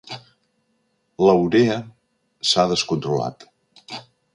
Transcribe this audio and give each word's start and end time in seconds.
La 1.29 1.37
urea 1.43 1.77
s'ha 2.53 2.67
descontrolat. 2.75 3.51